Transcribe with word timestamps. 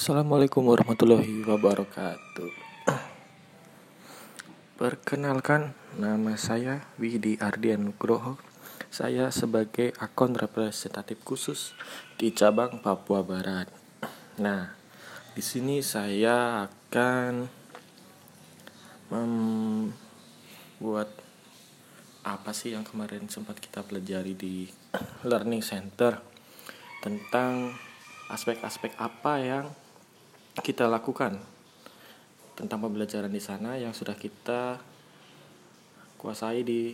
Assalamualaikum 0.00 0.64
warahmatullahi 0.64 1.44
wabarakatuh. 1.44 2.48
Perkenalkan, 4.80 5.76
nama 6.00 6.40
saya 6.40 6.88
Widi 6.96 7.36
Ardian 7.36 7.84
Nugroho. 7.84 8.40
Saya 8.88 9.28
sebagai 9.28 9.92
akun 10.00 10.40
representatif 10.40 11.20
khusus 11.20 11.76
di 12.16 12.32
cabang 12.32 12.80
Papua 12.80 13.20
Barat. 13.20 13.68
Nah, 14.40 14.72
di 15.36 15.44
sini 15.44 15.84
saya 15.84 16.64
akan 16.64 17.44
membuat 19.12 21.12
apa 22.24 22.56
sih 22.56 22.72
yang 22.72 22.88
kemarin 22.88 23.28
sempat 23.28 23.60
kita 23.60 23.84
pelajari 23.84 24.32
di 24.32 24.64
Learning 25.28 25.60
Center 25.60 26.24
tentang 27.04 27.76
aspek-aspek 28.32 28.96
apa 28.96 29.36
yang 29.44 29.68
kita 30.60 30.86
lakukan 30.86 31.40
tentang 32.56 32.78
pembelajaran 32.84 33.32
di 33.32 33.40
sana 33.40 33.80
yang 33.80 33.96
sudah 33.96 34.14
kita 34.16 34.76
kuasai 36.20 36.60
di 36.60 36.92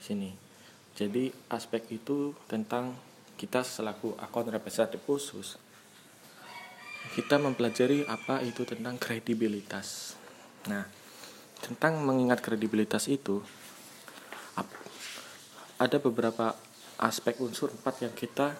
sini. 0.00 0.32
Jadi 0.96 1.32
aspek 1.52 1.88
itu 1.92 2.36
tentang 2.48 2.96
kita 3.36 3.60
selaku 3.64 4.16
akun 4.16 4.48
representatif 4.48 5.04
khusus 5.04 5.60
kita 7.12 7.38
mempelajari 7.38 8.02
apa 8.08 8.42
itu 8.42 8.66
tentang 8.66 8.98
kredibilitas. 8.98 10.18
Nah, 10.66 10.82
tentang 11.62 12.02
mengingat 12.02 12.42
kredibilitas 12.42 13.06
itu 13.06 13.40
ada 15.76 15.96
beberapa 16.00 16.56
aspek 16.96 17.36
unsur 17.44 17.68
empat 17.70 18.04
yang 18.04 18.14
kita 18.16 18.56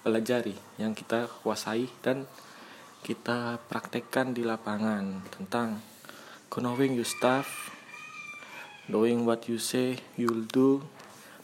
pelajari, 0.00 0.56
yang 0.80 0.96
kita 0.96 1.28
kuasai 1.44 1.86
dan 2.00 2.24
kita 3.06 3.62
praktekkan 3.70 4.34
di 4.34 4.42
lapangan 4.42 5.22
tentang 5.30 5.78
knowing 6.58 6.98
your 6.98 7.06
stuff, 7.06 7.70
knowing 8.90 9.22
what 9.22 9.46
you 9.46 9.62
say 9.62 10.02
you'll 10.18 10.42
do, 10.50 10.82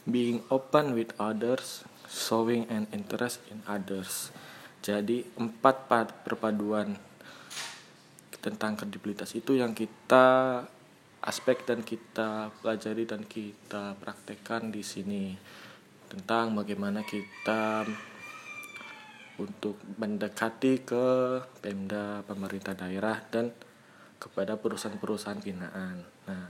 being 0.03 0.43
open 0.51 0.91
with 0.91 1.15
others, 1.15 1.87
showing 2.11 2.67
an 2.67 2.83
interest 2.91 3.39
in 3.47 3.63
others. 3.63 4.35
Jadi 4.83 5.23
empat 5.39 5.87
perpaduan 6.27 6.99
tentang 8.43 8.75
kredibilitas 8.75 9.31
itu 9.31 9.55
yang 9.55 9.71
kita 9.71 10.59
aspek 11.23 11.63
dan 11.63 11.79
kita 11.79 12.51
pelajari 12.59 13.07
dan 13.07 13.23
kita 13.23 13.95
praktekkan 14.03 14.67
di 14.67 14.83
sini 14.83 15.31
tentang 16.11 16.51
bagaimana 16.59 17.07
kita 17.07 17.87
untuk 19.41 19.81
mendekati 19.97 20.85
ke 20.85 21.05
Pemda 21.61 22.21
pemerintah 22.27 22.77
daerah 22.77 23.17
dan 23.33 23.49
kepada 24.21 24.55
perusahaan-perusahaan 24.55 25.41
binaan. 25.41 26.05
Nah, 26.29 26.47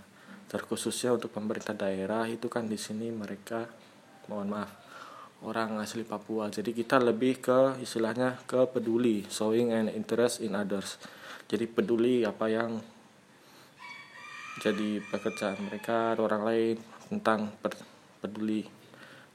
terkhususnya 0.52 1.16
untuk 1.16 1.32
pemerintah 1.32 1.74
daerah 1.74 2.28
itu 2.28 2.52
kan 2.52 2.68
di 2.68 2.78
sini 2.78 3.10
mereka 3.10 3.66
mohon 4.28 4.52
maaf 4.52 4.72
orang 5.44 5.80
asli 5.80 6.08
Papua. 6.08 6.48
Jadi 6.48 6.72
kita 6.72 7.00
lebih 7.00 7.44
ke 7.44 7.60
istilahnya 7.84 8.40
ke 8.48 8.68
peduli, 8.72 9.28
showing 9.28 9.76
an 9.76 9.92
interest 9.92 10.40
in 10.40 10.56
others. 10.56 11.00
Jadi 11.48 11.68
peduli 11.68 12.24
apa 12.24 12.48
yang 12.48 12.80
jadi 14.64 15.04
pekerjaan 15.12 15.60
mereka 15.66 16.16
orang 16.16 16.44
lain 16.48 16.76
tentang 17.12 17.52
peduli 18.24 18.64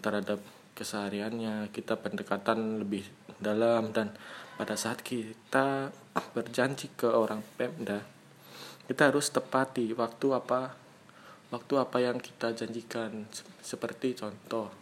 terhadap 0.00 0.40
kesehariannya 0.78 1.74
kita 1.74 1.98
pendekatan 1.98 2.86
lebih 2.86 3.02
dalam 3.42 3.90
dan 3.90 4.14
pada 4.54 4.78
saat 4.78 5.02
kita 5.02 5.90
berjanji 6.34 6.94
ke 6.94 7.10
orang 7.10 7.42
Pemda 7.58 8.18
kita 8.88 9.12
harus 9.12 9.28
tepati 9.28 9.92
waktu 9.92 10.32
apa 10.32 10.72
waktu 11.52 11.74
apa 11.76 12.00
yang 12.00 12.16
kita 12.16 12.56
janjikan. 12.56 13.28
Seperti 13.60 14.16
contoh 14.16 14.72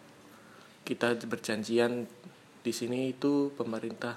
kita 0.87 1.19
berjanjian 1.27 2.07
di 2.63 2.71
sini 2.71 3.11
itu 3.11 3.51
pemerintah 3.59 4.15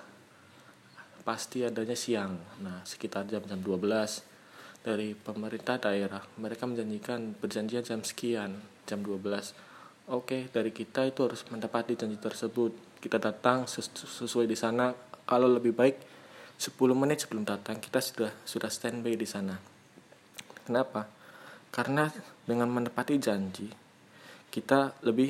pasti 1.26 1.66
adanya 1.66 1.98
siang. 1.98 2.38
Nah 2.62 2.86
sekitar 2.86 3.26
jam 3.26 3.42
jam 3.50 3.58
12 3.58 4.86
dari 4.86 5.18
pemerintah 5.18 5.82
daerah 5.82 6.22
mereka 6.38 6.70
menjanjikan 6.70 7.34
berjanjian 7.42 7.82
jam 7.82 8.02
sekian 8.06 8.62
jam 8.86 9.02
12 9.02 9.69
Oke, 10.10 10.50
dari 10.50 10.74
kita 10.74 11.06
itu 11.06 11.22
harus 11.22 11.46
mendapati 11.54 11.94
janji 11.94 12.18
tersebut. 12.18 12.98
Kita 12.98 13.22
datang 13.22 13.70
sesuai 13.70 14.50
di 14.50 14.58
sana. 14.58 14.90
Kalau 15.30 15.46
lebih 15.46 15.70
baik 15.70 15.96
10 16.58 16.74
menit 16.98 17.22
sebelum 17.22 17.46
datang 17.46 17.78
kita 17.78 18.02
sudah 18.02 18.34
sudah 18.42 18.74
standby 18.74 19.14
di 19.14 19.30
sana. 19.30 19.62
Kenapa? 20.66 21.06
Karena 21.70 22.10
dengan 22.42 22.74
menepati 22.74 23.22
janji 23.22 23.70
kita 24.50 24.98
lebih 25.06 25.30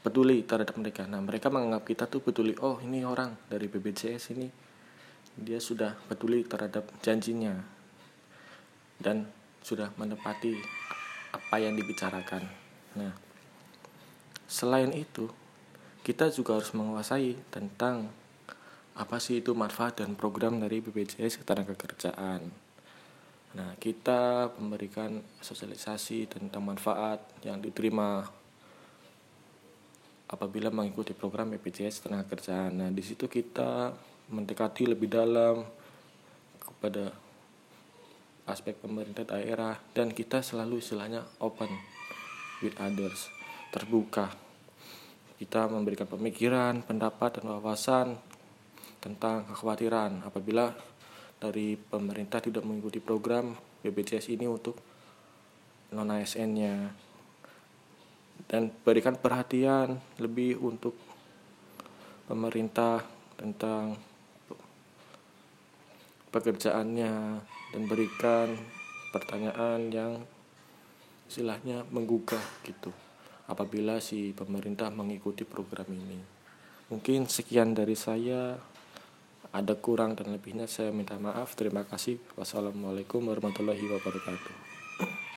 peduli 0.00 0.40
terhadap 0.48 0.80
mereka. 0.80 1.04
Nah, 1.04 1.20
mereka 1.20 1.52
menganggap 1.52 1.84
kita 1.84 2.08
tuh 2.08 2.24
peduli. 2.24 2.56
Oh, 2.64 2.80
ini 2.80 3.04
orang 3.04 3.36
dari 3.52 3.68
BPJS 3.68 4.32
ini 4.32 4.48
dia 5.36 5.60
sudah 5.60 6.00
peduli 6.08 6.48
terhadap 6.48 6.88
janjinya 7.04 7.60
dan 8.96 9.28
sudah 9.60 9.92
menepati 10.00 10.56
apa 11.36 11.56
yang 11.60 11.76
dibicarakan. 11.76 12.48
Nah, 12.96 13.29
Selain 14.50 14.90
itu, 14.90 15.30
kita 16.02 16.26
juga 16.34 16.58
harus 16.58 16.74
menguasai 16.74 17.38
tentang 17.54 18.10
apa 18.98 19.22
sih 19.22 19.38
itu 19.38 19.54
manfaat 19.54 20.02
dan 20.02 20.18
program 20.18 20.58
dari 20.58 20.82
BPJS 20.82 21.38
Ketenagakerjaan. 21.38 22.50
Nah, 23.54 23.70
kita 23.78 24.50
memberikan 24.58 25.22
sosialisasi 25.38 26.26
tentang 26.26 26.66
manfaat 26.66 27.22
yang 27.46 27.62
diterima 27.62 28.26
apabila 30.26 30.74
mengikuti 30.74 31.14
program 31.14 31.54
BPJS 31.54 32.02
Ketenagakerjaan. 32.02 32.74
Nah, 32.74 32.90
di 32.90 33.06
situ 33.06 33.30
kita 33.30 33.94
mendekati 34.34 34.90
lebih 34.90 35.14
dalam 35.14 35.62
kepada 36.58 37.14
aspek 38.50 38.74
pemerintah 38.82 39.22
daerah 39.22 39.78
dan 39.94 40.10
kita 40.10 40.42
selalu 40.42 40.82
istilahnya 40.82 41.22
open 41.38 41.70
with 42.66 42.74
others 42.82 43.30
terbuka. 43.70 44.30
Kita 45.40 45.70
memberikan 45.70 46.04
pemikiran, 46.04 46.84
pendapat, 46.84 47.40
dan 47.40 47.46
wawasan 47.48 48.18
tentang 49.00 49.48
kekhawatiran 49.48 50.26
apabila 50.28 50.68
dari 51.40 51.80
pemerintah 51.80 52.44
tidak 52.44 52.68
mengikuti 52.68 53.00
program 53.00 53.56
BPJS 53.80 54.36
ini 54.36 54.44
untuk 54.44 54.76
non 55.96 56.12
ASN-nya 56.12 56.92
dan 58.46 58.68
berikan 58.84 59.16
perhatian 59.16 59.96
lebih 60.20 60.60
untuk 60.60 60.92
pemerintah 62.28 63.00
tentang 63.40 63.96
pekerjaannya 66.30 67.14
dan 67.74 67.82
berikan 67.88 68.54
pertanyaan 69.10 69.90
yang 69.90 70.12
istilahnya 71.26 71.82
menggugah 71.90 72.42
gitu 72.62 72.94
apabila 73.50 73.98
si 73.98 74.30
pemerintah 74.30 74.88
mengikuti 74.94 75.42
program 75.42 75.90
ini. 75.90 76.22
Mungkin 76.94 77.26
sekian 77.26 77.74
dari 77.74 77.98
saya. 77.98 78.54
Ada 79.50 79.74
kurang 79.82 80.14
dan 80.14 80.30
lebihnya 80.30 80.70
saya 80.70 80.94
minta 80.94 81.18
maaf. 81.18 81.58
Terima 81.58 81.82
kasih. 81.82 82.22
Wassalamualaikum 82.38 83.26
warahmatullahi 83.26 83.82
wabarakatuh. 83.82 84.69